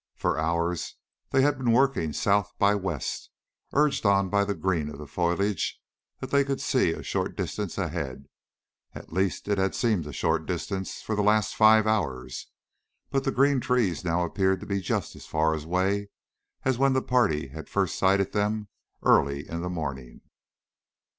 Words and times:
For 0.15 0.39
hours 0.39 0.95
they 1.29 1.43
had 1.43 1.59
been 1.59 1.71
working 1.71 2.11
south 2.11 2.53
by 2.57 2.73
west, 2.73 3.29
urged 3.71 4.03
on 4.03 4.29
by 4.29 4.43
the 4.43 4.55
green 4.55 4.89
of 4.89 4.97
the 4.97 5.05
foliage 5.05 5.79
that 6.19 6.31
they 6.31 6.43
could 6.43 6.59
see 6.59 6.89
a 6.91 7.03
short 7.03 7.35
distance 7.37 7.77
ahead. 7.77 8.25
At 8.95 9.13
least 9.13 9.47
it 9.47 9.59
had 9.59 9.75
seemed 9.75 10.07
a 10.07 10.11
short 10.11 10.47
distance 10.47 11.03
for 11.03 11.15
the 11.15 11.21
last 11.21 11.55
five 11.55 11.85
hours, 11.85 12.47
but 13.11 13.25
the 13.25 13.31
green 13.31 13.59
trees 13.59 14.03
now 14.03 14.25
appeared 14.25 14.59
to 14.61 14.65
be 14.65 14.81
just 14.81 15.15
as 15.15 15.27
far 15.27 15.53
away 15.55 16.09
as 16.65 16.79
when 16.79 16.93
the 16.93 17.03
party 17.03 17.49
had 17.49 17.69
first 17.69 17.95
sighted 17.95 18.31
them 18.33 18.69
early 19.03 19.47
in 19.47 19.61
the 19.61 19.69
morning. 19.69 20.21